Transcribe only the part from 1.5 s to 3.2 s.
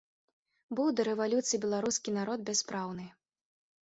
беларускі народ бяспраўны.